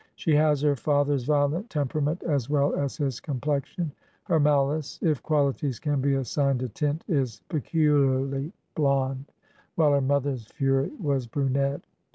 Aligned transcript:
She 0.15 0.33
has 0.33 0.61
her 0.61 0.75
father's 0.75 1.25
violent 1.25 1.69
temperament, 1.69 2.23
as 2.23 2.49
well 2.49 2.73
as 2.73 2.97
his 2.97 3.19
complexion; 3.19 3.91
her 4.23 4.39
maUce, 4.39 4.97
if 5.03 5.21
quahties 5.21 5.79
can 5.79 6.01
be 6.01 6.15
assigned 6.15 6.63
a 6.63 6.69
tint, 6.69 7.03
is 7.07 7.43
peculiarly 7.49 8.51
blond, 8.73 9.25
while 9.75 9.91
her 9.93 10.01
mother's 10.01 10.47
fury 10.47 10.91
was 10.99 11.27
brunette. 11.27 11.81